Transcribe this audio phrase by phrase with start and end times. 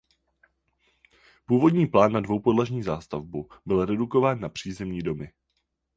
[1.45, 5.31] Původní plán na dvoupodlažní zástavbu byl redukován na přízemní domy.